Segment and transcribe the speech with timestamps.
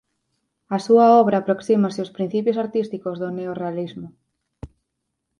[0.75, 4.07] A súa obra aproxímase ós principios artísticos do Neorrealismo.